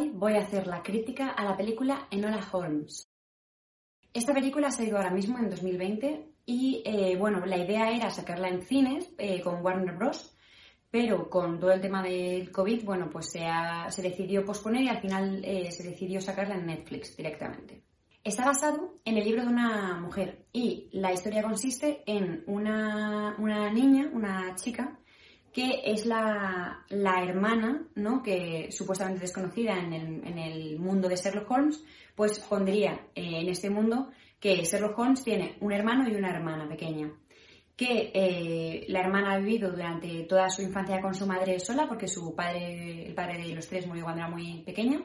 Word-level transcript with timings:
Hoy 0.00 0.08
voy 0.14 0.32
a 0.32 0.40
hacer 0.40 0.66
la 0.66 0.82
crítica 0.82 1.28
a 1.28 1.44
la 1.44 1.58
película 1.58 2.06
Enola 2.10 2.40
Holmes. 2.50 3.06
Esta 4.14 4.32
película 4.32 4.68
ha 4.68 4.72
salido 4.72 4.96
ahora 4.96 5.10
mismo 5.10 5.38
en 5.38 5.50
2020 5.50 6.26
y 6.46 6.82
eh, 6.86 7.16
bueno, 7.18 7.44
la 7.44 7.58
idea 7.58 7.90
era 7.90 8.08
sacarla 8.08 8.48
en 8.48 8.62
cines 8.62 9.10
eh, 9.18 9.42
con 9.42 9.62
Warner 9.62 9.94
Bros. 9.96 10.34
Pero 10.90 11.28
con 11.28 11.60
todo 11.60 11.70
el 11.72 11.82
tema 11.82 12.02
del 12.02 12.50
COVID, 12.50 12.82
bueno, 12.82 13.10
pues 13.10 13.30
se, 13.30 13.44
ha- 13.44 13.90
se 13.90 14.00
decidió 14.00 14.42
posponer 14.42 14.84
y 14.84 14.88
al 14.88 15.02
final 15.02 15.42
eh, 15.44 15.70
se 15.70 15.82
decidió 15.86 16.18
sacarla 16.22 16.54
en 16.54 16.64
Netflix 16.66 17.14
directamente. 17.14 17.82
Está 18.24 18.46
basado 18.46 18.94
en 19.04 19.18
el 19.18 19.24
libro 19.24 19.42
de 19.42 19.48
una 19.48 20.00
mujer 20.00 20.46
y 20.50 20.88
la 20.92 21.12
historia 21.12 21.42
consiste 21.42 22.02
en 22.06 22.42
una, 22.46 23.36
una 23.38 23.70
niña, 23.70 24.08
una 24.14 24.54
chica, 24.54 24.98
que 25.52 25.82
es 25.84 26.06
la, 26.06 26.84
la 26.88 27.22
hermana, 27.24 27.82
¿no? 27.96 28.22
que 28.22 28.68
supuestamente 28.70 29.22
desconocida 29.22 29.78
en 29.78 29.92
el, 29.92 30.26
en 30.26 30.38
el 30.38 30.78
mundo 30.78 31.08
de 31.08 31.16
Sherlock 31.16 31.50
Holmes, 31.50 31.82
pues 32.14 32.38
pondría 32.38 32.92
eh, 33.14 33.40
en 33.40 33.48
este 33.48 33.70
mundo 33.70 34.10
que 34.38 34.62
Sherlock 34.62 34.98
Holmes 34.98 35.24
tiene 35.24 35.56
un 35.60 35.72
hermano 35.72 36.08
y 36.08 36.14
una 36.14 36.30
hermana 36.30 36.68
pequeña, 36.68 37.10
que 37.76 38.10
eh, 38.14 38.84
la 38.88 39.00
hermana 39.00 39.32
ha 39.32 39.38
vivido 39.38 39.70
durante 39.70 40.24
toda 40.24 40.48
su 40.50 40.62
infancia 40.62 41.00
con 41.00 41.14
su 41.14 41.26
madre 41.26 41.58
sola, 41.58 41.88
porque 41.88 42.06
su 42.06 42.34
padre, 42.34 43.06
el 43.06 43.14
padre 43.14 43.38
de 43.38 43.54
los 43.54 43.66
tres 43.66 43.86
murió 43.86 44.04
cuando 44.04 44.22
era 44.22 44.30
muy 44.30 44.62
pequeña, 44.62 45.02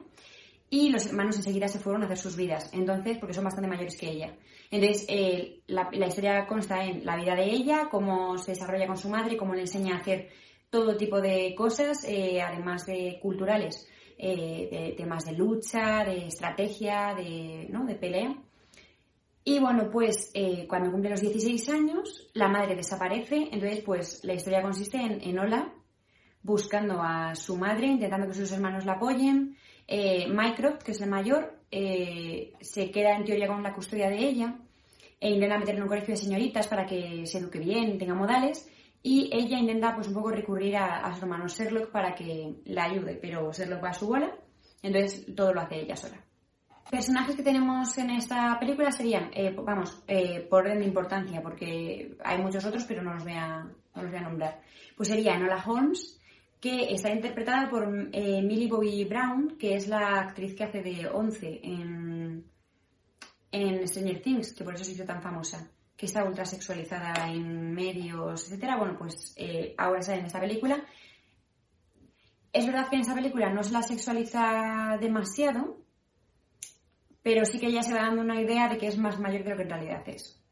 y 0.69 0.89
los 0.89 1.05
hermanos 1.05 1.37
enseguida 1.37 1.67
se 1.67 1.79
fueron 1.79 2.01
a 2.01 2.05
hacer 2.05 2.17
sus 2.17 2.35
vidas, 2.35 2.69
entonces, 2.73 3.17
porque 3.17 3.33
son 3.33 3.43
bastante 3.43 3.69
mayores 3.69 3.97
que 3.97 4.09
ella. 4.09 4.35
Entonces, 4.71 5.05
eh, 5.09 5.61
la, 5.67 5.89
historia 6.07 6.47
consta 6.47 6.83
en 6.83 7.05
la 7.05 7.15
vida 7.15 7.35
de 7.35 7.45
ella, 7.45 7.87
cómo 7.89 8.37
se 8.37 8.51
desarrolla 8.51 8.87
con 8.87 8.97
su 8.97 9.09
madre, 9.09 9.37
cómo 9.37 9.53
le 9.53 9.61
enseña 9.61 9.95
a 9.95 9.99
hacer 9.99 10.29
todo 10.69 10.97
tipo 10.97 11.21
de 11.21 11.53
cosas, 11.55 12.03
eh, 12.07 12.41
además 12.41 12.85
de 12.85 13.19
culturales, 13.21 13.87
eh, 14.17 14.67
de 14.71 14.93
temas 14.97 15.25
de 15.25 15.33
lucha, 15.33 16.03
de 16.03 16.27
estrategia, 16.27 17.13
de, 17.15 17.67
¿no? 17.69 17.85
de 17.85 17.95
pelea. 17.95 18.35
Y 19.47 19.59
bueno, 19.59 19.91
pues 19.91 20.33
cuando 20.67 20.91
cumple 20.91 21.11
los 21.11 21.21
16 21.21 21.69
años, 21.69 22.31
la 22.33 22.47
madre 22.47 22.75
desaparece, 22.75 23.49
entonces 23.51 23.81
pues 23.85 24.23
la 24.23 24.33
historia 24.33 24.63
consiste 24.63 24.97
en, 24.97 25.21
en 25.21 25.37
Ola 25.37 25.71
buscando 26.45 27.01
a 27.01 27.35
su 27.35 27.55
madre, 27.55 27.87
intentando 27.87 28.27
que 28.27 28.33
sus 28.33 28.51
hermanos 28.51 28.85
la 28.85 28.93
apoyen. 28.93 29.55
Eh, 29.87 30.27
Mycroft, 30.27 30.83
que 30.83 30.91
es 30.91 31.01
el 31.01 31.09
mayor, 31.09 31.59
eh, 31.71 32.53
se 32.61 32.91
queda 32.91 33.15
en 33.15 33.25
teoría 33.25 33.47
con 33.47 33.61
la 33.63 33.73
custodia 33.73 34.09
de 34.09 34.17
ella 34.17 34.55
e 35.19 35.29
intenta 35.29 35.57
meterla 35.57 35.79
en 35.79 35.83
un 35.83 35.89
colegio 35.89 36.13
de 36.13 36.21
señoritas 36.21 36.67
para 36.67 36.85
que 36.85 37.25
se 37.25 37.37
eduque 37.39 37.59
bien 37.59 37.97
tenga 37.97 38.13
modales. 38.13 38.69
Y 39.01 39.29
ella 39.31 39.59
intenta 39.59 39.93
pues 39.93 40.07
un 40.07 40.15
poco 40.15 40.31
recurrir 40.31 40.77
a, 40.77 41.05
a 41.05 41.13
su 41.13 41.21
hermano 41.21 41.47
Sherlock 41.47 41.91
para 41.91 42.15
que 42.15 42.55
la 42.65 42.85
ayude, 42.85 43.19
pero 43.21 43.51
Sherlock 43.51 43.83
va 43.83 43.89
a 43.89 43.93
su 43.93 44.07
bola, 44.07 44.35
entonces 44.81 45.27
todo 45.35 45.53
lo 45.53 45.61
hace 45.61 45.81
ella 45.81 45.95
sola. 45.95 46.25
Personajes 46.89 47.35
que 47.35 47.43
tenemos 47.43 47.97
en 47.97 48.11
esta 48.11 48.59
película 48.59 48.91
serían, 48.91 49.31
eh, 49.33 49.55
vamos, 49.55 50.03
eh, 50.07 50.41
por 50.47 50.63
orden 50.63 50.79
de 50.79 50.85
importancia, 50.85 51.41
porque 51.41 52.15
hay 52.23 52.37
muchos 52.39 52.63
otros, 52.63 52.85
pero 52.85 53.01
no 53.01 53.13
los 53.13 53.23
voy 53.23 53.33
a, 53.33 53.63
no 53.63 54.01
los 54.01 54.11
voy 54.11 54.19
a 54.19 54.23
nombrar. 54.23 54.61
Pues 54.95 55.09
sería 55.09 55.35
Enola 55.35 55.63
Holmes, 55.65 56.21
que 56.59 56.93
está 56.93 57.11
interpretada 57.11 57.69
por 57.69 57.83
eh, 58.11 58.41
Millie 58.41 58.67
Bobby 58.67 59.05
Brown, 59.05 59.57
que 59.57 59.75
es 59.75 59.87
la 59.87 60.19
actriz 60.19 60.55
que 60.55 60.63
hace 60.63 60.81
de 60.81 61.07
Once 61.07 61.59
en, 61.63 62.45
en 63.51 63.87
Stranger 63.87 64.21
Things, 64.21 64.53
que 64.53 64.63
por 64.63 64.73
eso 64.73 64.83
se 64.83 64.93
hizo 64.93 65.05
tan 65.05 65.21
famosa, 65.21 65.69
que 65.95 66.07
está 66.07 66.23
ultra 66.23 66.45
sexualizada 66.45 67.29
en 67.29 67.73
medios, 67.73 68.45
etcétera. 68.45 68.77
Bueno, 68.77 68.95
pues 68.97 69.33
eh, 69.37 69.75
ahora 69.77 69.99
está 69.99 70.15
en 70.15 70.25
esta 70.25 70.39
película. 70.39 70.83
Es 72.51 72.65
verdad 72.65 72.89
que 72.89 72.95
en 72.95 73.01
esta 73.01 73.15
película 73.15 73.51
no 73.53 73.63
se 73.63 73.73
la 73.73 73.81
sexualiza 73.81 74.97
demasiado, 74.99 75.77
pero 77.21 77.43
sí 77.45 77.59
que 77.59 77.67
ella 77.67 77.83
se 77.83 77.93
va 77.93 78.01
dando 78.01 78.21
una 78.21 78.39
idea 78.39 78.69
de 78.69 78.77
que 78.77 78.87
es 78.87 78.97
más 78.97 79.19
mayor 79.19 79.43
de 79.43 79.49
lo 79.49 79.57
que 79.57 79.63
en 79.63 79.69
realidad 79.69 80.03
es. 80.07 80.44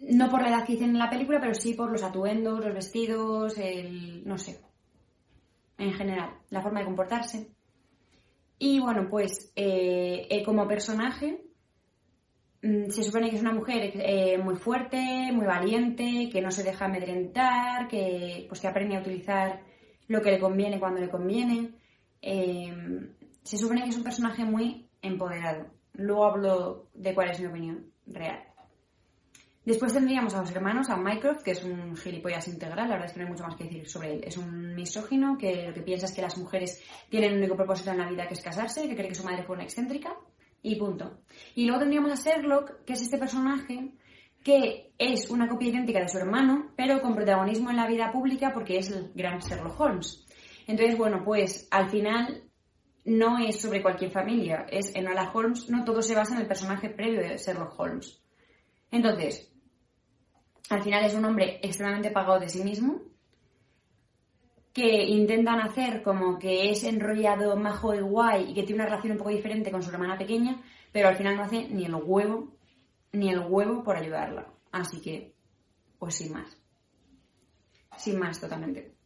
No 0.00 0.28
por 0.30 0.42
la 0.42 0.48
edad 0.48 0.64
que 0.64 0.72
dicen 0.72 0.90
en 0.90 0.98
la 0.98 1.10
película, 1.10 1.40
pero 1.40 1.54
sí 1.54 1.74
por 1.74 1.90
los 1.90 2.02
atuendos, 2.02 2.64
los 2.64 2.74
vestidos, 2.74 3.58
el. 3.58 4.26
no 4.26 4.38
sé. 4.38 4.60
En 5.78 5.92
general, 5.92 6.38
la 6.50 6.62
forma 6.62 6.80
de 6.80 6.86
comportarse. 6.86 7.50
Y 8.58 8.80
bueno, 8.80 9.08
pues 9.08 9.52
eh, 9.56 10.26
eh, 10.30 10.44
como 10.44 10.68
personaje, 10.68 11.42
mm, 12.62 12.90
se 12.90 13.02
supone 13.02 13.30
que 13.30 13.36
es 13.36 13.42
una 13.42 13.54
mujer 13.54 13.92
eh, 13.94 14.38
muy 14.38 14.56
fuerte, 14.56 15.30
muy 15.32 15.46
valiente, 15.46 16.28
que 16.30 16.42
no 16.42 16.50
se 16.50 16.62
deja 16.62 16.84
amedrentar, 16.86 17.88
que, 17.88 18.44
pues, 18.48 18.60
que 18.60 18.68
aprende 18.68 18.96
a 18.96 19.00
utilizar 19.00 19.62
lo 20.08 20.20
que 20.20 20.32
le 20.32 20.40
conviene 20.40 20.80
cuando 20.80 21.00
le 21.00 21.08
conviene. 21.08 21.74
Eh, 22.20 22.74
se 23.42 23.56
supone 23.56 23.82
que 23.82 23.90
es 23.90 23.96
un 23.96 24.04
personaje 24.04 24.44
muy 24.44 24.88
empoderado. 25.02 25.66
Luego 25.94 26.24
hablo 26.24 26.90
de 26.94 27.14
cuál 27.14 27.30
es 27.30 27.40
mi 27.40 27.46
opinión 27.46 27.92
real. 28.06 28.49
Después 29.64 29.92
tendríamos 29.92 30.34
a 30.34 30.40
los 30.40 30.50
hermanos, 30.52 30.88
a 30.88 30.96
Mycroft, 30.96 31.42
que 31.42 31.50
es 31.50 31.62
un 31.62 31.94
gilipollas 31.96 32.48
integral, 32.48 32.88
la 32.88 32.94
verdad 32.94 33.06
es 33.06 33.12
que 33.12 33.20
no 33.20 33.26
hay 33.26 33.32
mucho 33.32 33.44
más 33.44 33.56
que 33.56 33.64
decir 33.64 33.88
sobre 33.88 34.14
él. 34.14 34.24
Es 34.24 34.38
un 34.38 34.74
misógino 34.74 35.36
que 35.36 35.66
lo 35.68 35.74
que 35.74 35.82
piensa 35.82 36.06
es 36.06 36.12
que 36.12 36.22
las 36.22 36.38
mujeres 36.38 36.82
tienen 37.10 37.32
un 37.32 37.38
único 37.38 37.56
propósito 37.56 37.90
en 37.90 37.98
la 37.98 38.08
vida 38.08 38.26
que 38.26 38.34
es 38.34 38.40
casarse, 38.40 38.88
que 38.88 38.96
cree 38.96 39.08
que 39.08 39.14
su 39.14 39.24
madre 39.24 39.42
fue 39.42 39.56
una 39.56 39.64
excéntrica, 39.64 40.16
y 40.62 40.76
punto. 40.76 41.20
Y 41.54 41.64
luego 41.64 41.80
tendríamos 41.80 42.12
a 42.12 42.22
Sherlock, 42.22 42.84
que 42.84 42.94
es 42.94 43.02
este 43.02 43.18
personaje 43.18 43.94
que 44.42 44.92
es 44.96 45.28
una 45.28 45.48
copia 45.48 45.68
idéntica 45.68 46.00
de 46.00 46.08
su 46.08 46.16
hermano, 46.16 46.72
pero 46.74 47.02
con 47.02 47.14
protagonismo 47.14 47.70
en 47.70 47.76
la 47.76 47.86
vida 47.86 48.10
pública 48.10 48.52
porque 48.54 48.78
es 48.78 48.90
el 48.90 49.12
gran 49.14 49.38
Sherlock 49.38 49.78
Holmes. 49.78 50.26
Entonces, 50.66 50.96
bueno, 50.96 51.22
pues 51.24 51.68
al 51.70 51.90
final 51.90 52.44
no 53.04 53.38
es 53.38 53.60
sobre 53.60 53.82
cualquier 53.82 54.10
familia, 54.10 54.66
es 54.70 54.94
en 54.94 55.06
Enola 55.06 55.30
Holmes, 55.32 55.68
no 55.68 55.84
todo 55.84 56.00
se 56.00 56.14
basa 56.14 56.34
en 56.34 56.40
el 56.40 56.46
personaje 56.46 56.88
previo 56.88 57.20
de 57.20 57.36
Sherlock 57.36 57.78
Holmes. 57.78 58.22
Entonces, 58.90 59.52
al 60.68 60.82
final 60.82 61.04
es 61.04 61.14
un 61.14 61.24
hombre 61.24 61.60
extremadamente 61.62 62.10
pagado 62.10 62.40
de 62.40 62.48
sí 62.48 62.62
mismo, 62.62 63.02
que 64.72 65.04
intentan 65.04 65.60
hacer 65.60 66.02
como 66.02 66.38
que 66.38 66.70
es 66.70 66.84
enrollado, 66.84 67.56
majo 67.56 67.94
y 67.94 68.00
guay 68.00 68.50
y 68.50 68.54
que 68.54 68.62
tiene 68.62 68.82
una 68.82 68.86
relación 68.86 69.12
un 69.12 69.18
poco 69.18 69.30
diferente 69.30 69.70
con 69.70 69.82
su 69.82 69.90
hermana 69.90 70.16
pequeña, 70.16 70.62
pero 70.92 71.08
al 71.08 71.16
final 71.16 71.36
no 71.36 71.42
hace 71.42 71.68
ni 71.68 71.84
el 71.84 71.94
huevo, 71.94 72.56
ni 73.12 73.30
el 73.30 73.40
huevo 73.40 73.82
por 73.82 73.96
ayudarla. 73.96 74.46
Así 74.70 75.00
que, 75.00 75.34
pues 75.98 76.14
sin 76.14 76.32
más. 76.32 76.56
Sin 77.96 78.18
más, 78.18 78.40
totalmente. 78.40 78.99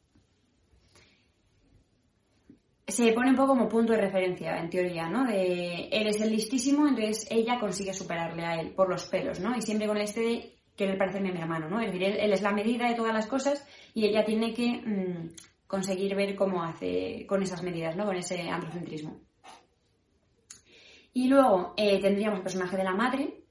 Se 2.87 3.12
pone 3.12 3.31
un 3.31 3.37
poco 3.37 3.49
como 3.49 3.69
punto 3.69 3.93
de 3.93 4.00
referencia, 4.00 4.59
en 4.59 4.69
teoría, 4.69 5.08
¿no? 5.08 5.25
De 5.25 5.88
él 5.91 6.06
es 6.06 6.20
el 6.20 6.31
listísimo, 6.31 6.87
entonces 6.87 7.26
ella 7.31 7.58
consigue 7.58 7.94
superarle 7.94 8.44
a 8.44 8.61
él 8.61 8.73
por 8.73 8.91
los 8.91 9.06
pelos, 9.06 9.41
¿no? 9.41 9.56
Y 9.56 9.62
siempre 9.62 9.87
con 9.87 9.97
este 9.97 10.20
de 10.20 10.55
querer 10.76 10.99
parecerme 10.99 11.31
a 11.31 11.32
mi 11.32 11.41
hermano, 11.41 11.69
¿no? 11.69 11.81
Es 11.81 11.87
decir, 11.87 12.03
él, 12.03 12.32
es 12.32 12.43
la 12.43 12.53
medida 12.53 12.88
de 12.88 12.94
todas 12.94 13.14
las 13.14 13.26
cosas 13.26 13.67
y 13.94 14.05
ella 14.05 14.25
tiene 14.25 14.53
que 14.53 14.82
mm, 14.85 15.31
conseguir 15.67 16.14
ver 16.14 16.37
cómo 16.37 16.62
hace 16.62 17.25
con 17.26 17.43
esas 17.43 17.62
medidas, 17.62 17.97
¿no? 17.97 18.05
Con 18.05 18.17
ese 18.17 18.49
androcentrismo. 18.49 19.20
Y 21.14 21.29
luego 21.29 21.75
eh, 21.76 22.00
tendríamos 22.00 22.38
el 22.38 22.43
personaje 22.43 22.76
de 22.76 22.85
la 22.85 22.94
madre, 22.94 23.44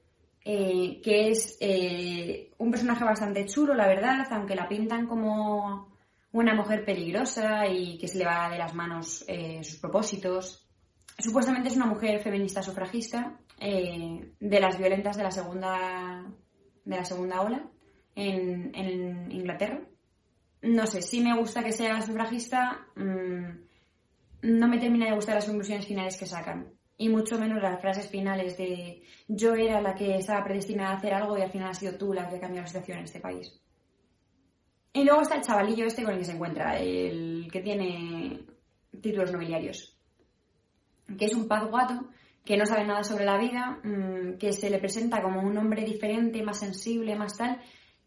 eh, 0.44 1.00
que 1.02 1.30
es 1.30 1.56
eh, 1.60 2.50
un 2.58 2.70
personaje 2.70 3.02
bastante 3.02 3.46
chulo, 3.46 3.74
la 3.74 3.88
verdad, 3.88 4.26
aunque 4.30 4.54
la 4.54 4.68
pintan 4.68 5.06
como 5.06 5.93
una 6.34 6.52
mujer 6.52 6.84
peligrosa 6.84 7.64
y 7.68 7.96
que 7.96 8.08
se 8.08 8.18
le 8.18 8.24
va 8.24 8.50
de 8.50 8.58
las 8.58 8.74
manos 8.74 9.24
eh, 9.28 9.62
sus 9.62 9.76
propósitos. 9.76 10.66
Supuestamente 11.16 11.68
es 11.68 11.76
una 11.76 11.86
mujer 11.86 12.20
feminista 12.20 12.60
sufragista, 12.60 13.38
eh, 13.60 14.32
de 14.40 14.60
las 14.60 14.76
violentas 14.76 15.16
de 15.16 15.22
la 15.22 15.30
segunda, 15.30 16.26
de 16.84 16.96
la 16.96 17.04
segunda 17.04 17.40
ola 17.40 17.64
en, 18.16 18.72
en 18.74 19.30
Inglaterra. 19.30 19.80
No 20.62 20.88
sé, 20.88 21.02
sí 21.02 21.20
me 21.20 21.38
gusta 21.38 21.62
que 21.62 21.70
sea 21.70 22.02
sufragista, 22.02 22.84
mmm, 22.96 23.50
no 24.42 24.66
me 24.66 24.78
termina 24.78 25.06
de 25.06 25.14
gustar 25.14 25.36
las 25.36 25.46
conclusiones 25.46 25.86
finales 25.86 26.16
que 26.18 26.26
sacan. 26.26 26.72
Y 26.96 27.10
mucho 27.10 27.38
menos 27.38 27.62
las 27.62 27.80
frases 27.80 28.08
finales 28.08 28.56
de 28.56 29.04
yo 29.28 29.54
era 29.54 29.80
la 29.80 29.94
que 29.94 30.16
estaba 30.16 30.42
predestinada 30.42 30.90
a 30.90 30.96
hacer 30.96 31.14
algo 31.14 31.38
y 31.38 31.42
al 31.42 31.52
final 31.52 31.70
has 31.70 31.78
sido 31.78 31.96
tú 31.96 32.12
la 32.12 32.28
que 32.28 32.36
ha 32.36 32.40
cambiado 32.40 32.62
la 32.62 32.68
situación 32.68 32.98
en 32.98 33.04
este 33.04 33.20
país. 33.20 33.60
Y 34.96 35.02
luego 35.02 35.22
está 35.22 35.34
el 35.34 35.42
chavalillo 35.42 35.86
este 35.86 36.04
con 36.04 36.12
el 36.12 36.20
que 36.20 36.24
se 36.24 36.32
encuentra, 36.32 36.78
el 36.78 37.48
que 37.50 37.60
tiene 37.60 38.46
títulos 39.02 39.32
nobiliarios. 39.32 39.98
Que 41.18 41.24
es 41.24 41.34
un 41.34 41.48
paz 41.48 41.68
guato, 41.68 42.08
que 42.44 42.56
no 42.56 42.64
sabe 42.64 42.86
nada 42.86 43.02
sobre 43.02 43.24
la 43.24 43.36
vida, 43.36 43.80
mm, 43.82 44.38
que 44.38 44.52
se 44.52 44.70
le 44.70 44.78
presenta 44.78 45.20
como 45.20 45.42
un 45.42 45.58
hombre 45.58 45.84
diferente, 45.84 46.44
más 46.44 46.60
sensible, 46.60 47.16
más 47.16 47.36
tal. 47.36 47.60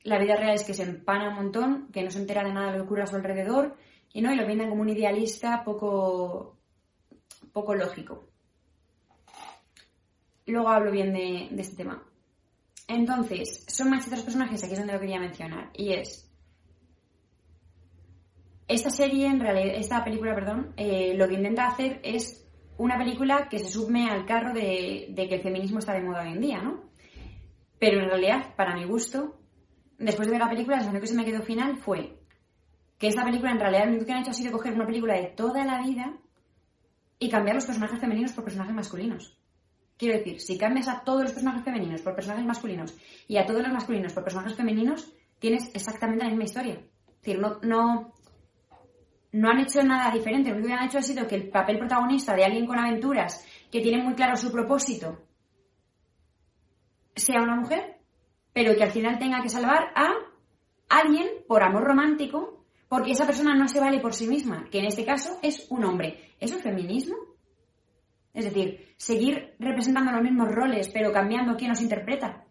La 0.04 0.18
vida 0.18 0.38
real 0.38 0.56
es 0.56 0.64
que 0.64 0.74
se 0.74 0.84
empana 0.84 1.28
un 1.28 1.36
montón, 1.36 1.90
que 1.92 2.04
no 2.04 2.10
se 2.10 2.20
entera 2.20 2.46
de 2.46 2.54
nada 2.54 2.68
de 2.68 2.78
lo 2.78 2.84
que 2.84 2.88
ocurre 2.88 3.04
a 3.04 3.08
su 3.08 3.18
alrededor, 3.18 3.76
y 4.14 4.22
no, 4.22 4.32
y 4.32 4.38
lo 4.38 4.48
pintan 4.48 4.70
como 4.70 4.82
un 4.82 4.90
idealista 4.90 5.66
poco, 5.66 6.58
poco 7.52 7.76
lógico. 7.76 8.30
Luego 10.46 10.70
hablo 10.70 10.90
bien 10.90 11.12
de, 11.12 11.50
este 11.60 11.76
tema. 11.76 12.02
Entonces, 12.88 13.66
son 13.68 13.90
más 13.90 14.08
otros 14.08 14.24
personajes, 14.24 14.64
aquí 14.64 14.72
es 14.72 14.80
donde 14.80 14.94
lo 14.94 15.02
quería 15.02 15.20
mencionar, 15.20 15.70
y 15.74 15.92
es 15.92 16.27
esta 18.68 18.90
serie, 18.90 19.28
en 19.28 19.40
realidad, 19.40 19.76
esta 19.76 20.04
película, 20.04 20.36
perdón, 20.36 20.74
eh, 20.76 21.14
lo 21.16 21.28
que 21.28 21.36
intenta 21.36 21.68
hacer 21.68 22.00
es 22.04 22.48
una 22.78 22.98
película 22.98 23.48
que 23.50 23.60
se 23.60 23.70
sume 23.70 24.10
al 24.10 24.26
carro 24.26 24.54
de, 24.54 25.14
que 25.16 25.36
el 25.36 25.42
feminismo 25.42 25.80
está 25.80 25.94
de 25.94 26.04
moda 26.04 26.24
hoy 26.24 26.34
en 26.34 26.42
día, 26.42 26.62
¿no? 26.62 26.84
Pero 27.80 28.02
en 28.02 28.10
realidad, 28.10 28.56
para 28.56 28.76
mi 28.76 28.86
gusto, 28.86 29.40
después 29.98 30.28
de 30.28 30.34
ver 30.34 30.42
la 30.42 30.50
película, 30.50 30.82
lo 30.92 31.00
que 31.00 31.08
se 31.08 31.16
me 31.16 31.26
quedó 31.26 31.42
final 31.42 31.78
fue 31.78 32.20
que 32.98 33.08
esta 33.08 33.24
película 33.24 33.52
en 33.52 33.60
realidad 33.60 33.88
lo 33.88 34.06
que 34.06 34.12
han 34.12 34.22
hecho 34.22 34.32
ha 34.32 34.34
sido 34.34 34.52
coger 34.52 34.74
una 34.74 34.86
película 34.86 35.14
de 35.16 35.28
toda 35.28 35.64
la 35.64 35.82
vida 35.82 36.18
y 37.20 37.30
cambiar 37.30 37.56
los 37.56 37.66
personajes 37.66 38.00
femeninos 38.00 38.34
por 38.34 38.44
personajes 38.44 38.76
masculinos. 38.76 39.38
Quiero 39.98 40.18
decir, 40.18 40.40
si 40.40 40.58
cambias 40.58 40.88
a 40.88 41.04
todos 41.04 41.24
los 41.24 41.32
personajes 41.32 41.64
femeninos 41.64 42.02
por 42.02 42.16
personajes 42.16 42.46
masculinos 42.46 42.96
y 43.28 43.38
a 43.38 43.46
todos 43.46 43.62
los 43.62 43.72
masculinos 43.72 44.14
por 44.14 44.24
personajes 44.24 44.56
femeninos, 44.56 45.12
tienes 45.40 45.74
exactamente 45.74 46.24
la 46.24 46.30
misma 46.30 46.46
historia. 46.46 46.74
Es 46.74 47.22
decir, 47.22 47.40
no, 47.40 47.60
no, 47.64 48.14
no 49.32 49.50
han 49.50 49.60
hecho 49.60 49.84
nada 49.84 50.12
diferente. 50.12 50.50
Lo 50.50 50.56
único 50.56 50.70
que 50.70 50.74
han 50.74 50.86
hecho 50.86 50.98
ha 51.00 51.04
sido 51.04 51.28
que 51.28 51.36
el 51.36 51.50
papel 51.50 51.80
protagonista 51.80 52.36
de 52.36 52.46
alguien 52.46 52.66
con 52.66 52.80
aventuras, 52.80 53.46
que 53.72 53.82
tiene 53.82 54.04
muy 54.04 54.14
claro 54.14 54.36
su 54.36 54.52
propósito, 54.52 55.20
sea 57.16 57.42
una 57.42 57.56
mujer, 57.56 57.98
pero 58.54 58.76
que 58.76 58.84
al 58.84 58.92
final 58.92 59.20
tenga 59.20 59.42
que 59.42 59.50
salvar 59.50 59.92
a 59.96 60.14
alguien 60.90 61.28
por 61.48 61.64
amor 61.64 61.84
romántico, 61.84 62.66
porque 62.88 63.12
esa 63.12 63.26
persona 63.26 63.54
no 63.56 63.68
se 63.68 63.80
vale 63.80 64.00
por 64.00 64.14
sí 64.14 64.28
misma, 64.28 64.68
que 64.72 64.80
en 64.80 64.86
este 64.86 65.06
caso 65.06 65.40
es 65.42 65.68
un 65.70 65.84
hombre. 65.84 66.36
¿Eso 66.40 66.56
es 66.56 66.64
feminismo? 66.64 67.18
Es 68.34 68.46
decir, 68.46 68.94
seguir 68.98 69.56
representando 69.60 70.12
los 70.12 70.22
mismos 70.22 70.50
roles, 70.50 70.90
pero 70.94 71.12
cambiando 71.12 71.56
quién 71.58 71.70
nos 71.70 71.82
interpreta 71.82 72.46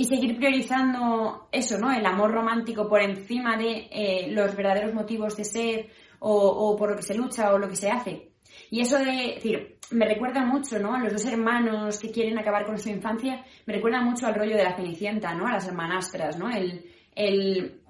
y 0.00 0.04
seguir 0.06 0.38
priorizando 0.38 1.48
eso, 1.52 1.76
¿no? 1.76 1.92
El 1.92 2.06
amor 2.06 2.32
romántico 2.32 2.88
por 2.88 3.02
encima 3.02 3.58
de 3.58 3.86
eh, 3.90 4.28
los 4.30 4.56
verdaderos 4.56 4.94
motivos 4.94 5.36
de 5.36 5.44
ser 5.44 5.90
o, 6.20 6.74
por 6.74 6.92
lo 6.92 6.96
que 6.96 7.02
se 7.02 7.14
lucha 7.14 7.52
o 7.52 7.58
lo 7.58 7.68
que 7.68 7.76
se 7.76 7.90
hace. 7.90 8.32
Y 8.70 8.80
eso 8.80 8.98
de, 8.98 9.34
decir, 9.34 9.78
me 9.90 10.06
recuerda 10.06 10.42
mucho, 10.46 10.78
¿no? 10.78 10.94
A 10.94 11.00
los 11.00 11.12
dos 11.12 11.26
hermanos 11.26 11.98
que 11.98 12.10
quieren 12.10 12.38
acabar 12.38 12.64
con 12.64 12.78
su 12.78 12.88
infancia, 12.88 13.44
me 13.66 13.74
recuerda 13.74 14.00
mucho 14.00 14.26
al 14.26 14.36
rollo 14.36 14.56
de 14.56 14.64
la 14.64 14.74
Cenicienta, 14.74 15.34
¿no? 15.34 15.46
A 15.46 15.52
las 15.52 15.68
hermanastras, 15.68 16.38
¿no? 16.38 16.48
El, 16.48 16.82
el, 17.14 17.82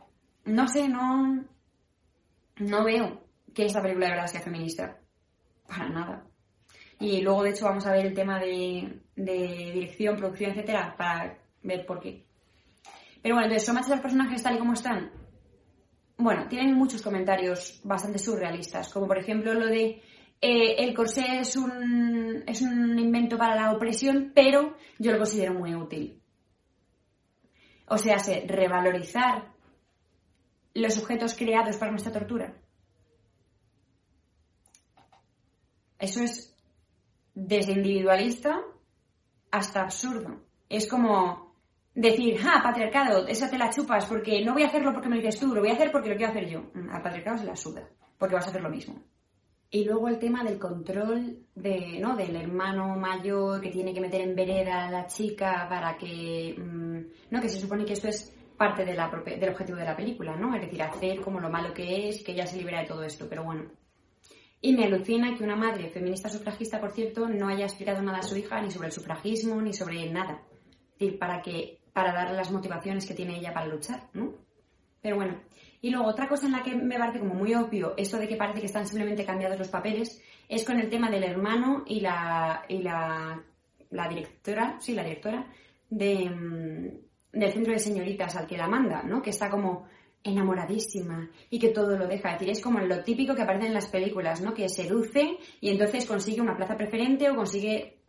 no 0.47 0.67
sé, 0.67 0.89
no, 0.89 1.45
no 2.56 2.85
veo 2.85 3.23
que 3.55 3.67
esta 3.67 3.81
película 3.81 4.06
de 4.06 4.13
verdad 4.15 4.27
sea 4.27 4.41
feminista. 4.41 4.99
Para 5.69 5.89
nada. 5.89 6.27
Y 6.99 7.21
luego, 7.21 7.45
de 7.45 7.51
hecho, 7.51 7.67
vamos 7.67 7.87
a 7.87 7.93
ver 7.93 8.06
el 8.06 8.15
tema 8.15 8.41
de, 8.41 9.01
de 9.15 9.71
dirección, 9.75 10.17
producción, 10.17 10.51
etcétera, 10.51 10.97
para 10.99 11.40
ver 11.62 11.87
por 11.87 12.01
qué. 12.01 12.27
Pero 13.23 13.35
bueno, 13.35 13.47
entonces, 13.47 13.67
¿son 13.67 13.75
machos 13.75 13.91
los 13.91 14.01
personajes 14.01 14.43
tal 14.43 14.57
y 14.57 14.59
como 14.59 14.73
están? 14.73 15.11
Bueno, 16.17 16.49
tienen 16.49 16.75
muchos 16.75 17.03
comentarios 17.03 17.81
bastante 17.85 18.19
surrealistas, 18.19 18.93
como 18.93 19.07
por 19.07 19.19
ejemplo 19.19 19.55
lo 19.55 19.67
de 19.67 20.03
eh, 20.43 20.77
el 20.79 20.95
corsé 20.95 21.41
es 21.41 21.57
un, 21.57 22.45
es 22.47 22.62
un 22.62 22.99
invento 22.99 23.37
para 23.37 23.55
la 23.55 23.73
opresión, 23.73 24.33
pero 24.35 24.77
yo 24.99 25.12
lo 25.12 25.19
considero 25.19 25.55
muy 25.55 25.75
útil. 25.75 26.23
O 27.89 27.99
sea, 27.99 28.19
se 28.19 28.45
revalorizar 28.47 29.53
los 30.75 30.99
objetos 30.99 31.35
creados 31.35 31.77
para 31.77 31.91
nuestra 31.91 32.13
tortura. 32.13 32.56
Eso 35.99 36.23
es 36.23 36.56
desde 37.35 37.73
individualista 37.73 38.63
hasta 39.51 39.83
absurdo. 39.83 40.41
Es 40.69 40.89
como 40.89 41.50
decir, 41.95 42.39
ah, 42.45 42.61
patriarcado, 42.63 43.27
esa 43.27 43.51
te 43.51 43.59
la 43.59 43.71
chupas 43.71 44.07
porque 44.07 44.45
no 44.45 44.53
voy 44.53 44.63
a 44.63 44.67
hacerlo 44.67 44.93
porque 44.93 45.09
me 45.09 45.17
dices 45.17 45.39
tú, 45.39 45.55
lo 45.55 45.61
voy 45.61 45.71
a 45.71 45.75
hacer 45.75 45.91
porque 45.91 46.11
lo 46.11 46.17
quiero 46.17 46.31
hacer 46.31 46.49
yo. 46.49 46.71
Mm, 46.75 46.91
al 46.91 47.03
patriarcado 47.03 47.39
se 47.39 47.45
la 47.45 47.57
suda, 47.57 47.89
porque 48.19 48.35
vas 48.35 48.47
a 48.47 48.51
hacer 48.51 48.63
lo 48.63 48.71
mismo. 48.71 49.03
Y 49.73 49.85
luego 49.85 50.09
el 50.09 50.19
tema 50.19 50.43
del 50.43 50.59
control 50.59 51.47
de, 51.55 51.99
¿no? 52.01 52.17
del 52.17 52.35
hermano 52.35 52.97
mayor 52.97 53.61
que 53.61 53.71
tiene 53.71 53.95
que 53.95 54.01
meter 54.01 54.21
en 54.21 54.35
vereda 54.35 54.87
a 54.87 54.91
la 54.91 55.07
chica 55.07 55.67
para 55.69 55.97
que, 55.97 56.57
mm, 56.59 57.31
¿no? 57.31 57.41
que 57.41 57.49
se 57.49 57.61
supone 57.61 57.85
que 57.85 57.93
esto 57.93 58.09
es 58.09 58.35
parte 58.57 58.85
de 58.85 58.95
la, 58.95 59.09
del 59.25 59.49
objetivo 59.49 59.79
de 59.79 59.85
la 59.85 59.97
película, 59.97 60.37
¿no? 60.37 60.55
Es 60.55 60.61
decir, 60.61 60.83
hacer 60.83 61.23
como 61.23 61.41
lo 61.41 61.49
malo 61.49 61.73
que 61.73 62.09
es, 62.09 62.23
que 62.23 62.33
ella 62.33 62.47
se 62.47 62.59
libera 62.59 62.83
de 62.83 62.89
todo 62.89 63.03
esto, 63.03 63.27
pero 63.27 63.43
bueno. 63.43 63.71
Y 64.61 64.77
me 64.77 64.85
alucina 64.85 65.35
que 65.35 65.43
una 65.43 65.57
madre 65.57 65.89
feminista 65.89 66.29
sufragista, 66.29 66.79
por 66.79 66.93
cierto, 66.93 67.27
no 67.27 67.49
haya 67.49 67.65
explicado 67.65 68.03
nada 68.03 68.19
a 68.19 68.23
su 68.23 68.37
hija 68.37 68.61
ni 68.61 68.71
sobre 68.71 68.89
el 68.89 68.93
sufragismo 68.93 69.63
ni 69.63 69.73
sobre 69.73 70.11
nada. 70.11 70.43
Es 70.93 70.99
decir, 70.99 71.19
para 71.19 71.41
que 71.41 71.80
para 71.93 72.13
darle 72.13 72.37
las 72.37 72.51
motivaciones 72.51 73.07
que 73.07 73.15
tiene 73.15 73.39
ella 73.39 73.53
para 73.53 73.67
luchar, 73.67 74.09
¿no? 74.13 74.35
Pero 75.01 75.17
bueno, 75.17 75.41
y 75.81 75.91
luego 75.91 76.07
otra 76.07 76.29
cosa 76.29 76.47
en 76.47 76.53
la 76.53 76.63
que 76.63 76.75
me 76.75 76.99
parece 76.99 77.21
como 77.21 77.35
muy 77.35 77.55
obvio 77.55 77.95
esto 77.97 78.19
de 78.19 78.29
que 78.29 78.37
parece 78.37 78.61
que 78.61 78.67
están 78.67 78.87
simplemente 78.87 79.25
cambiados 79.25 79.59
los 79.59 79.69
papeles 79.69 80.23
es 80.49 80.65
con 80.65 80.79
el 80.79 80.91
tema 80.91 81.11
del 81.11 81.25
hermano 81.25 81.85
y 81.87 82.01
la, 82.01 82.65
y 82.69 82.83
la, 82.83 83.43
directora, 84.09 84.77
sí, 84.81 84.95
la 84.95 85.05
directora 85.05 85.47
de, 85.89 86.29
mm, 86.29 87.39
del 87.39 87.53
centro 87.53 87.73
de 87.73 87.79
señoritas 87.79 88.37
al 88.37 88.47
que 88.47 88.59
la 88.59 88.69
manda, 88.69 89.03
¿no? 89.03 89.23
Que 89.23 89.31
está 89.31 89.49
como 89.49 89.87
enamoradísima 90.23 91.31
y 91.49 91.59
que 91.59 91.69
todo 91.71 91.97
lo 91.97 92.07
deja. 92.07 92.33
Es 92.33 92.41
decir, 92.41 92.51
es 92.51 92.61
como 92.61 92.81
lo 92.81 93.03
típico 93.03 93.35
que 93.35 93.43
aparece 93.43 93.67
en 93.67 93.75
las 93.75 93.89
películas, 93.89 94.41
¿no? 94.41 94.53
Que 94.53 94.69
seduce 94.69 95.39
y 95.61 95.71
entonces 95.71 96.05
consigue 96.05 96.43
una 96.43 96.57
plaza 96.57 96.77
preferente 96.77 97.31
o 97.31 97.37
consigue, 97.37 98.01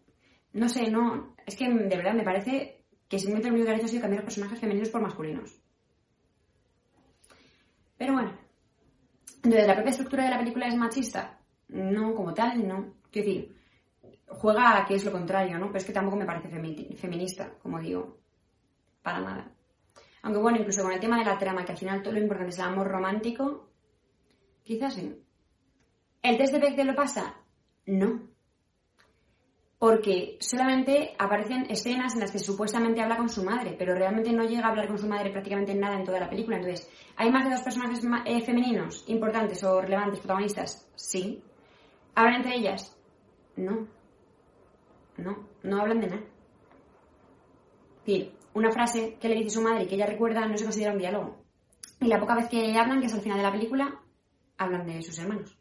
no 0.54 0.68
sé, 0.68 0.90
no, 0.90 1.36
es 1.46 1.56
que 1.56 1.70
de 1.70 1.96
verdad 1.96 2.14
me 2.14 2.24
parece 2.24 2.81
que 3.12 3.20
simplemente 3.20 3.50
lo 3.50 3.56
único 3.56 3.65
que 3.65 3.72
han 3.72 3.77
hecho 3.77 3.88
ha 3.88 3.89
sido 3.89 4.01
cambiar 4.03 4.24
los 4.24 4.34
personajes 4.34 4.60
femeninos 4.62 4.89
por 4.89 5.01
masculinos. 5.01 5.62
Pero 7.98 8.13
bueno, 8.13 8.32
entonces, 9.36 9.68
¿la 9.68 9.74
propia 9.74 9.89
estructura 9.89 10.24
de 10.24 10.30
la 10.30 10.39
película 10.39 10.68
es 10.68 10.77
machista? 10.77 11.38
No, 11.68 12.15
como 12.15 12.34
tal, 12.34 12.65
no. 12.65 12.94
Quiero 13.12 13.27
decir, 13.27 13.58
juega 14.27 14.77
a 14.77 14.86
que 14.86 14.96
es 14.96 15.03
lo 15.03 15.12
contrario, 15.12 15.60
¿no? 15.60 15.68
Pero 15.68 15.80
es 15.80 15.84
que 15.84 15.91
tampoco 15.91 16.15
me 16.15 16.25
parece 16.25 16.48
feminista, 16.96 17.51
como 17.62 17.82
digo. 17.82 18.18
Para 19.01 19.20
nada. 19.20 19.51
Aunque 20.22 20.39
bueno, 20.39 20.60
incluso 20.60 20.82
con 20.82 20.94
el 20.94 21.00
tema 21.01 21.20
de 21.20 21.25
la 21.25 21.38
trama, 21.38 21.65
que 21.65 21.74
al 21.74 21.77
final 21.77 22.01
todo 22.01 22.13
lo 22.13 22.22
importante 22.22 22.51
es 22.53 22.60
el 22.60 22.65
amor 22.65 22.88
romántico, 22.88 23.72
quizás 24.63 24.94
sí. 24.94 25.22
¿El 26.22 26.38
test 26.38 26.53
de 26.53 26.60
Bechdel 26.60 26.88
lo 26.88 26.96
pasa? 26.96 27.36
No 27.88 28.31
porque 29.82 30.38
solamente 30.40 31.16
aparecen 31.18 31.66
escenas 31.68 32.14
en 32.14 32.20
las 32.20 32.30
que 32.30 32.38
supuestamente 32.38 33.02
habla 33.02 33.18
con 33.18 33.30
su 33.30 33.44
madre, 33.44 33.76
pero 33.80 33.96
realmente 33.96 34.32
no 34.32 34.44
llega 34.44 34.68
a 34.68 34.70
hablar 34.70 34.88
con 34.88 35.00
su 35.00 35.08
madre 35.08 35.32
prácticamente 35.32 35.74
nada 35.74 35.96
en 35.98 36.04
toda 36.06 36.20
la 36.20 36.30
película. 36.30 36.58
Entonces, 36.58 36.88
¿hay 37.16 37.32
más 37.32 37.46
de 37.46 37.56
dos 37.56 37.64
personajes 37.64 38.00
eh, 38.28 38.42
femeninos 38.42 39.04
importantes 39.08 39.64
o 39.64 39.82
relevantes, 39.82 40.20
protagonistas? 40.20 40.88
Sí. 40.94 41.42
¿Hablan 42.14 42.36
entre 42.36 42.58
ellas? 42.58 42.96
No. 43.56 43.88
No, 45.18 45.48
no 45.64 45.82
hablan 45.82 46.00
de 46.00 46.08
nada. 46.10 46.24
Decir, 48.06 48.36
una 48.54 48.70
frase 48.70 49.18
que 49.20 49.30
le 49.30 49.36
dice 49.38 49.50
su 49.50 49.64
madre 49.64 49.86
y 49.86 49.88
que 49.88 49.96
ella 49.96 50.06
recuerda 50.06 50.46
no 50.46 50.60
se 50.60 50.64
considera 50.64 50.92
un 50.92 51.00
diálogo. 51.00 51.44
Y 52.00 52.06
la 52.06 52.20
poca 52.20 52.36
vez 52.36 52.50
que 52.50 52.78
hablan, 52.78 53.00
que 53.00 53.08
es 53.08 53.14
al 53.16 53.22
final 53.22 53.40
de 53.40 53.44
la 53.46 53.52
película, 53.52 54.00
hablan 54.60 54.86
de 54.86 55.02
sus 55.02 55.18
hermanos 55.18 55.58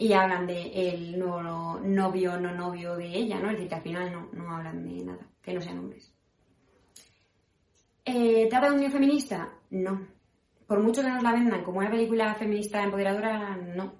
y 0.00 0.14
hablan 0.14 0.46
de 0.46 0.62
el 0.72 1.18
nuevo 1.18 1.78
novio 1.84 2.40
no 2.40 2.54
novio 2.54 2.96
de 2.96 3.06
ella, 3.06 3.38
¿no? 3.38 3.50
Es 3.50 3.56
decir, 3.56 3.68
que 3.68 3.74
al 3.74 3.82
final 3.82 4.10
no, 4.10 4.28
no 4.32 4.56
hablan 4.56 4.82
de 4.82 5.04
nada, 5.04 5.26
que 5.42 5.52
no 5.52 5.60
sean 5.60 5.78
hombres. 5.78 6.10
Eh, 8.06 8.46
¿Trata 8.48 8.68
de 8.68 8.72
un 8.72 8.80
niño 8.80 8.90
feminista? 8.90 9.52
No. 9.68 10.08
Por 10.66 10.82
mucho 10.82 11.02
que 11.02 11.10
nos 11.10 11.22
la 11.22 11.32
vendan 11.32 11.62
como 11.62 11.80
una 11.80 11.90
película 11.90 12.34
feminista 12.34 12.82
empoderadora, 12.82 13.54
no. 13.56 13.92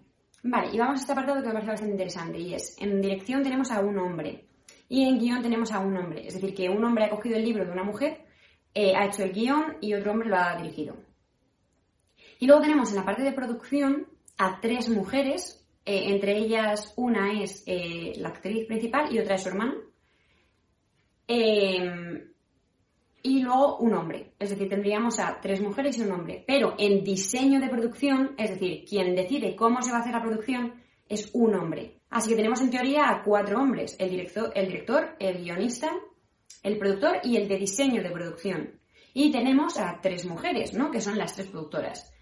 Vale, 0.42 0.70
y 0.72 0.78
vamos 0.78 1.00
a 1.00 1.02
este 1.02 1.12
apartado 1.12 1.42
que 1.42 1.48
me 1.48 1.52
parece 1.52 1.72
bastante 1.72 1.92
interesante, 1.92 2.38
y 2.38 2.54
es, 2.54 2.80
en 2.80 3.02
dirección 3.02 3.42
tenemos 3.42 3.70
a 3.70 3.80
un 3.80 3.98
hombre, 3.98 4.48
y 4.88 5.06
en 5.06 5.18
guion 5.18 5.42
tenemos 5.42 5.70
a 5.70 5.80
un 5.80 5.98
hombre. 5.98 6.26
Es 6.26 6.32
decir, 6.32 6.54
que 6.54 6.70
un 6.70 6.82
hombre 6.82 7.04
ha 7.04 7.10
cogido 7.10 7.36
el 7.36 7.44
libro 7.44 7.66
de 7.66 7.72
una 7.72 7.84
mujer, 7.84 8.24
eh, 8.72 8.96
ha 8.96 9.04
hecho 9.04 9.22
el 9.22 9.32
guion 9.32 9.76
y 9.82 9.92
otro 9.92 10.12
hombre 10.12 10.30
lo 10.30 10.36
ha 10.36 10.56
dirigido. 10.56 10.96
Y 12.38 12.46
luego 12.46 12.62
tenemos 12.62 12.88
en 12.88 12.96
la 12.96 13.04
parte 13.04 13.22
de 13.22 13.32
producción 13.32 14.06
a 14.38 14.60
tres 14.62 14.88
mujeres 14.88 15.59
Eh, 15.84 16.12
entre 16.12 16.36
ellas, 16.36 16.92
una 16.96 17.42
es 17.42 17.64
eh, 17.66 18.12
la 18.16 18.28
actriz 18.28 18.66
principal 18.66 19.12
y 19.12 19.18
otra 19.18 19.34
es 19.34 19.42
su 19.42 19.48
hermana. 19.48 19.74
Eh, 21.26 22.30
y 23.22 23.42
luego 23.42 23.78
un 23.78 23.94
hombre. 23.94 24.32
Es 24.38 24.50
decir, 24.50 24.68
tendríamos 24.68 25.18
a 25.18 25.40
tres 25.40 25.60
mujeres 25.60 25.98
y 25.98 26.02
un 26.02 26.12
hombre. 26.12 26.44
Pero 26.46 26.74
en 26.78 27.04
diseño 27.04 27.60
de 27.60 27.68
producción, 27.68 28.34
es 28.38 28.50
decir, 28.50 28.84
quien 28.88 29.14
decide 29.14 29.56
cómo 29.56 29.82
se 29.82 29.90
va 29.90 29.98
a 29.98 30.00
hacer 30.00 30.12
la 30.12 30.22
producción 30.22 30.74
es 31.08 31.30
un 31.34 31.54
hombre. 31.54 32.00
Así 32.08 32.30
que 32.30 32.36
tenemos 32.36 32.60
en 32.60 32.70
teoría 32.70 33.08
a 33.08 33.22
cuatro 33.22 33.60
hombres, 33.60 33.96
el 33.98 34.10
director, 34.10 34.52
el, 34.54 34.68
director, 34.68 35.16
el 35.18 35.42
guionista, 35.42 35.90
el 36.62 36.78
productor 36.78 37.18
y 37.24 37.36
el 37.36 37.48
de 37.48 37.58
diseño 37.58 38.02
de 38.02 38.10
producción. 38.10 38.80
Y 39.12 39.30
tenemos 39.30 39.78
a 39.78 40.00
tres 40.00 40.24
mujeres, 40.24 40.72
¿no? 40.72 40.90
Que 40.90 41.00
son 41.00 41.18
las 41.18 41.34
tres 41.34 41.48
productoras. 41.48 42.12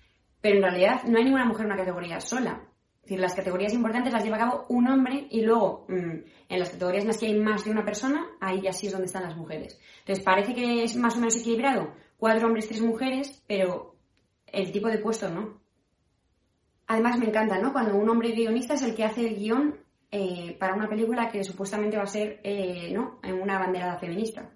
Pero 0.41 0.57
en 0.57 0.63
realidad 0.63 1.03
no 1.05 1.19
hay 1.19 1.25
ninguna 1.25 1.45
mujer 1.45 1.67
en 1.67 1.73
una 1.73 1.81
categoría 1.81 2.21
sola. 2.21 2.67
Decir, 3.09 3.21
las 3.21 3.35
categorías 3.35 3.73
importantes 3.73 4.13
las 4.13 4.23
lleva 4.23 4.37
a 4.37 4.41
cabo 4.41 4.67
un 4.69 4.87
hombre 4.87 5.29
y 5.31 5.41
luego 5.41 5.87
mm, 5.89 6.51
en 6.51 6.59
las 6.59 6.69
categorías 6.69 7.05
en 7.05 7.09
las 7.09 7.17
que 7.17 7.25
hay 7.25 7.41
más 7.41 7.65
de 7.65 7.71
una 7.71 7.83
persona, 7.83 8.27
ahí 8.39 8.61
ya 8.61 8.71
sí 8.71 8.87
es 8.87 8.93
donde 8.93 9.07
están 9.07 9.23
las 9.23 9.35
mujeres. 9.35 9.81
Entonces 10.01 10.23
parece 10.23 10.53
que 10.53 10.83
es 10.85 10.95
más 10.95 11.17
o 11.17 11.19
menos 11.19 11.35
equilibrado, 11.37 11.95
cuatro 12.19 12.47
hombres, 12.47 12.69
tres 12.69 12.83
mujeres, 12.83 13.43
pero 13.47 13.97
el 14.47 14.71
tipo 14.73 14.89
de 14.89 14.99
puesto 14.99 15.31
no. 15.31 15.59
Además 16.87 17.19
me 17.19 17.25
encanta, 17.25 17.59
¿no? 17.59 17.73
Cuando 17.73 17.97
un 17.97 18.11
hombre 18.11 18.33
guionista 18.33 18.75
es 18.75 18.83
el 18.83 18.95
que 18.95 19.05
hace 19.05 19.27
el 19.27 19.37
guion 19.37 19.79
eh, 20.11 20.55
para 20.61 20.75
una 20.75 20.87
película 20.87 21.31
que 21.31 21.43
supuestamente 21.45 21.97
va 21.97 22.03
a 22.03 22.09
ser, 22.09 22.43
eh, 22.45 22.93
¿no? 22.93 23.21
Una 23.43 23.59
banderada 23.59 23.99
feminista. 23.99 24.51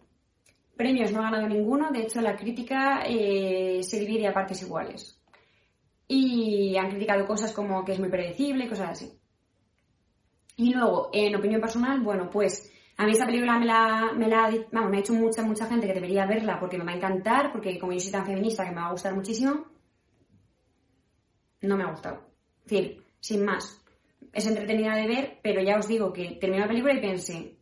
Premios 0.76 1.10
no 1.10 1.20
ha 1.20 1.30
ganado 1.30 1.48
ninguno, 1.48 1.90
de 1.90 2.02
hecho 2.02 2.20
la 2.20 2.36
crítica 2.36 3.02
eh, 3.06 3.82
se 3.82 3.98
divide 3.98 4.28
a 4.28 4.34
partes 4.34 4.60
iguales. 4.60 5.21
Y 6.14 6.76
han 6.76 6.90
criticado 6.90 7.26
cosas 7.26 7.52
como 7.52 7.82
que 7.86 7.92
es 7.92 7.98
muy 7.98 8.10
predecible, 8.10 8.68
cosas 8.68 8.90
así. 8.90 9.18
Y 10.56 10.74
luego, 10.74 11.08
en 11.10 11.34
opinión 11.34 11.58
personal, 11.58 12.00
bueno, 12.02 12.28
pues 12.28 12.70
a 12.98 13.06
mí 13.06 13.12
esta 13.12 13.24
película 13.24 13.58
me 13.58 13.64
la, 13.64 14.12
me 14.14 14.28
la 14.28 14.50
me 14.90 14.98
ha 14.98 15.00
hecho 15.00 15.14
mucha, 15.14 15.42
mucha 15.42 15.66
gente 15.66 15.86
que 15.86 15.94
debería 15.94 16.26
verla 16.26 16.60
porque 16.60 16.76
me 16.76 16.84
va 16.84 16.92
a 16.92 16.96
encantar, 16.96 17.50
porque 17.50 17.78
como 17.78 17.94
yo 17.94 18.00
soy 18.00 18.12
tan 18.12 18.26
feminista 18.26 18.62
que 18.62 18.72
me 18.72 18.82
va 18.82 18.88
a 18.88 18.92
gustar 18.92 19.14
muchísimo, 19.14 19.64
no 21.62 21.78
me 21.78 21.84
ha 21.84 21.90
gustado. 21.90 22.28
Es 22.66 22.70
decir, 22.70 23.02
sin 23.18 23.46
más. 23.46 23.82
Es 24.34 24.46
entretenida 24.46 24.94
de 24.94 25.06
ver, 25.06 25.40
pero 25.42 25.62
ya 25.62 25.78
os 25.78 25.88
digo 25.88 26.12
que 26.12 26.36
terminé 26.38 26.60
la 26.60 26.68
película 26.68 26.92
y 26.92 27.00
pensé, 27.00 27.56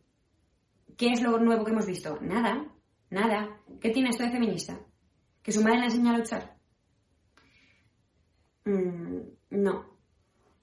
¿qué 0.97 1.13
es 1.13 1.21
lo 1.21 1.39
nuevo 1.39 1.63
que 1.63 1.71
hemos 1.71 1.85
visto? 1.85 2.17
Nada. 2.19 2.65
Nada. 3.11 3.61
¿Qué 3.79 3.91
tiene 3.91 4.09
esto 4.09 4.23
de 4.23 4.31
feminista? 4.31 4.77
¿Que 5.41 5.53
su 5.53 5.61
madre 5.61 5.79
le 5.79 5.85
enseña 5.85 6.13
a 6.13 6.17
luchar? 6.17 6.60
Mm, 8.65 9.19
no. 9.51 9.85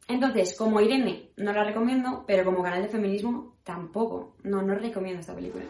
Entonces, 0.09 0.57
como 0.57 0.81
Irene, 0.81 1.33
no 1.37 1.53
la 1.53 1.65
recomiendo, 1.65 2.25
pero 2.27 2.45
como 2.45 2.63
canal 2.63 2.83
de 2.83 2.89
feminismo, 2.89 3.57
tampoco. 3.63 4.37
No, 4.43 4.63
no 4.63 4.75
recomiendo 4.75 5.21
esta 5.21 5.35
película. 5.35 5.65